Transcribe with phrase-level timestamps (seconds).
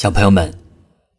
[0.00, 0.58] 小朋友们，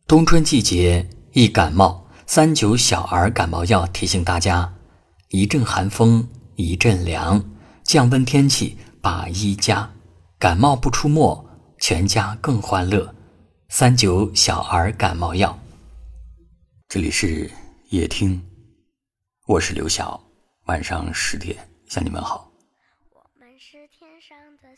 [0.08, 4.74] 冬春季节易感冒，三九小儿感冒药提醒大家：
[5.30, 7.46] 一阵寒风一阵凉，
[7.84, 9.88] 降温天气把衣加，
[10.40, 11.48] 感冒不出没，
[11.78, 13.14] 全家更欢乐。
[13.70, 15.56] 三九小儿感冒药。
[16.90, 17.52] 这里是
[17.90, 18.42] 夜听，
[19.46, 20.20] 我是刘晓，
[20.66, 21.56] 晚上十点
[21.88, 22.52] 向你们好。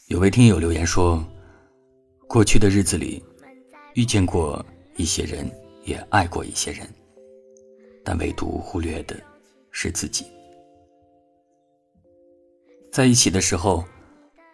[0.07, 1.25] 有位听友留言说，
[2.27, 3.23] 过去的日子里。
[3.93, 4.63] 遇见过
[4.95, 5.49] 一些人，
[5.83, 6.87] 也爱过一些人，
[8.03, 9.15] 但唯独忽略的
[9.71, 10.25] 是自己。
[12.91, 13.83] 在一起的时候，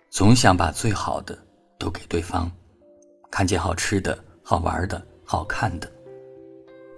[0.09, 1.37] 总想把最好的
[1.77, 2.51] 都给对方，
[3.31, 5.89] 看见好吃的、好玩的、好看的，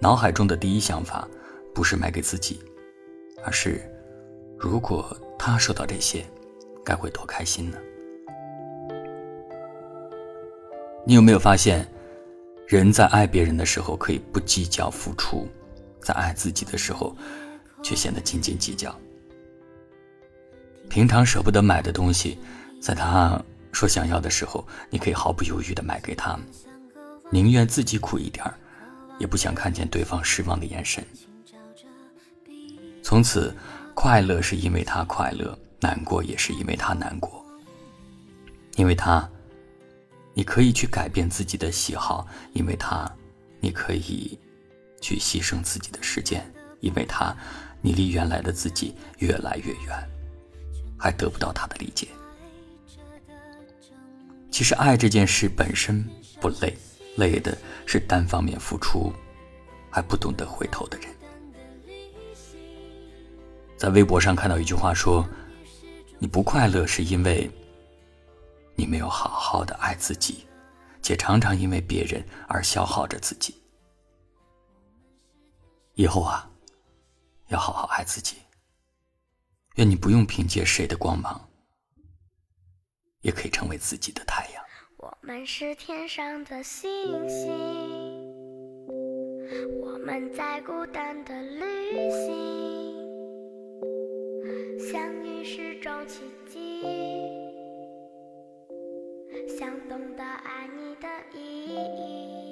[0.00, 1.28] 脑海中的第一想法
[1.72, 2.60] 不是买给自己，
[3.44, 3.80] 而是
[4.58, 6.24] 如果他收到这些，
[6.84, 7.78] 该会多开心呢？
[11.04, 11.86] 你有没有发现？
[12.78, 15.48] 人在爱别人的时候可以不计较付出，
[16.00, 17.14] 在爱自己的时候，
[17.82, 18.94] 却显得斤斤计较。
[20.88, 22.38] 平常舍不得买的东西，
[22.80, 23.42] 在他
[23.72, 26.38] 说想要的时候，你可以毫不犹豫的买给他，
[27.30, 28.44] 宁愿自己苦一点
[29.18, 31.04] 也不想看见对方失望的眼神。
[33.02, 33.54] 从此，
[33.94, 37.44] 快乐是因为他快乐，难过也是因为他难过，
[38.76, 39.28] 因为他。
[40.34, 43.06] 你可以去改变自己的喜好，因为他；
[43.60, 44.38] 你可以
[45.00, 46.42] 去牺牲自己的时间，
[46.80, 47.36] 因为他；
[47.82, 50.10] 你离原来的自己越来越远，
[50.98, 52.08] 还得不到他的理解。
[54.50, 56.02] 其实，爱这件事本身
[56.40, 56.76] 不累，
[57.16, 59.12] 累的是单方面付出
[59.90, 61.08] 还不懂得回头的人。
[63.76, 65.28] 在微博上看到一句话说
[66.18, 67.50] ：“你不快乐是因为……”
[68.82, 70.44] 你没有好好的爱自己，
[71.00, 73.54] 且常常因为别人而消耗着自己。
[75.94, 76.50] 以后啊，
[77.46, 78.38] 要好好爱自己。
[79.76, 81.40] 愿你不用凭借谁的光芒，
[83.20, 84.60] 也可以成为自己的太阳。
[84.96, 86.90] 我们是天上的星
[87.28, 87.52] 星，
[89.80, 92.98] 我们在孤单的旅行，
[94.90, 96.41] 相遇是种奇迹。
[99.62, 101.08] 想懂得爱你的
[101.38, 102.51] 意义。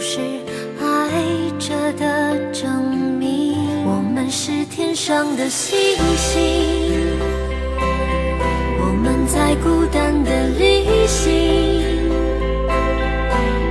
[0.00, 0.20] 是
[0.80, 1.10] 爱
[1.58, 3.56] 着的证明。
[3.84, 5.78] 我们是天上的星
[6.16, 6.40] 星，
[8.80, 12.10] 我们在孤单的旅行，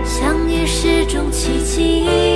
[0.03, 2.26] 相遇是种奇迹。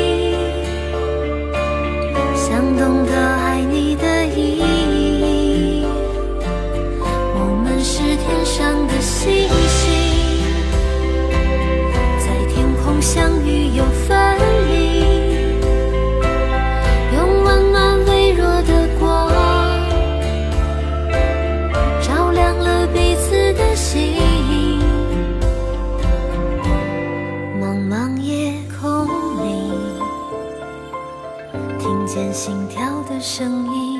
[14.07, 14.37] 分
[14.69, 15.01] 离，
[17.15, 19.29] 用温暖微弱的光，
[22.01, 24.17] 照亮了彼此的心。
[27.59, 29.07] 茫茫夜空
[29.43, 29.71] 里，
[31.79, 33.99] 听见心跳的声音。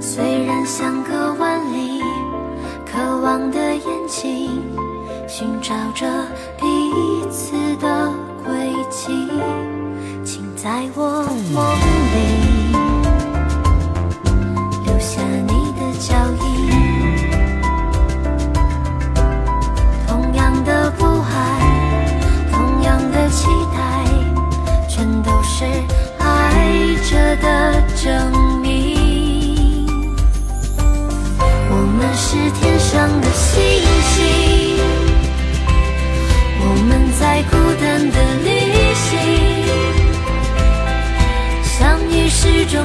[0.00, 1.23] 虽然相隔
[5.36, 6.06] 寻找着
[6.56, 6.64] 彼
[7.28, 8.08] 此的
[8.44, 8.54] 轨
[8.88, 9.08] 迹，
[10.24, 11.93] 请在我梦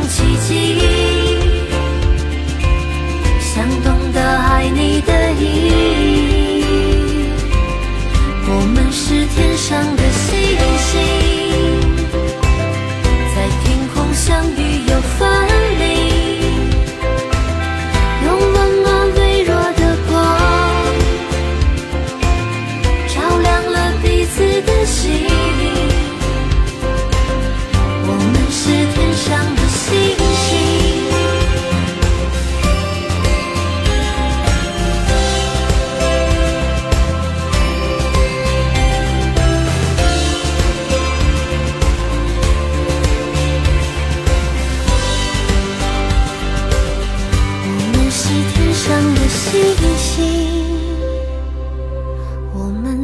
[0.10, 0.82] 奇迹，
[3.40, 6.64] 想懂得爱你的意义。
[8.48, 10.49] 我们是天上的星，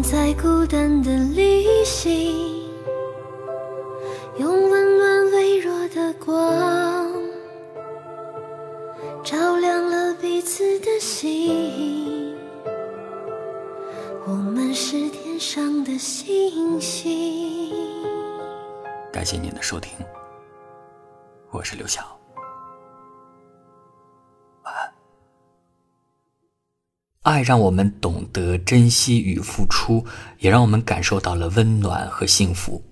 [0.01, 2.69] 在孤单的旅行，
[4.38, 7.12] 用温暖微弱的光，
[9.24, 12.36] 照亮了彼此的心。
[14.27, 17.71] 我们是天上的星星。
[19.12, 19.91] 感谢您的收听，
[21.51, 22.14] 我是刘晓。
[27.25, 30.06] 爱让我们懂得珍惜与付出，
[30.38, 32.83] 也让我们感受到了温暖和幸福。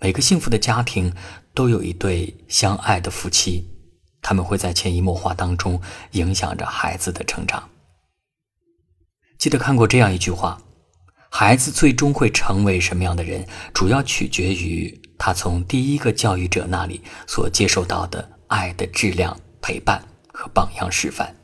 [0.00, 1.10] 每个幸福的家庭
[1.54, 3.66] 都有一对相爱的夫妻，
[4.20, 5.80] 他们会在潜移默化当中
[6.12, 7.70] 影响着孩子的成长。
[9.38, 10.60] 记得看过这样一句话：
[11.30, 21.34] 孩子最终会成为什么样的人，主要取决于他从第一个教育者那里所接受到的爱的质量、陪伴和榜样示范。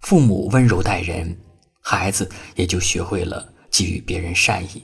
[0.00, 1.36] 父母温柔待人，
[1.80, 4.82] 孩子也就学会了给予别人善意；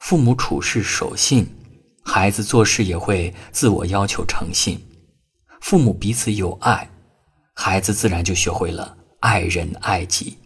[0.00, 1.46] 父母处事守信，
[2.04, 4.76] 孩子做事也会自我要求诚信；
[5.60, 6.88] 父母彼此有爱，
[7.54, 10.36] 孩子自然就学会了爱人爱己。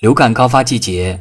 [0.00, 1.20] 流感高发季节，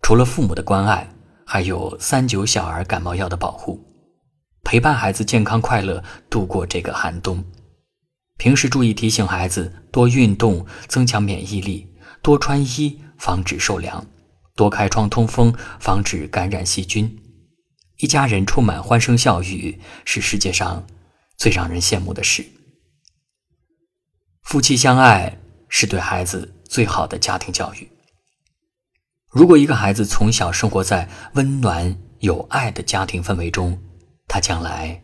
[0.00, 1.06] 除了父母的关爱，
[1.44, 3.78] 还有三九小儿感冒药的保护，
[4.64, 7.44] 陪伴孩子健康快乐度过这个寒冬。
[8.38, 11.86] 平时注意提醒孩子多运动，增强免疫力；
[12.22, 14.04] 多穿衣，防止受凉；
[14.56, 17.18] 多开窗通风，防止感染细菌。
[17.98, 20.84] 一家人充满欢声笑语，是世界上
[21.36, 22.44] 最让人羡慕的事。
[24.42, 25.38] 夫妻相爱
[25.68, 27.88] 是对孩子最好的家庭教育。
[29.28, 33.80] 如果一个孩子从小生活在温暖有爱的家庭氛围中，
[34.26, 35.02] 他将来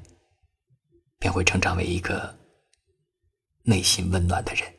[1.19, 2.38] 便会成长为一个
[3.69, 4.78] 内心温暖的人。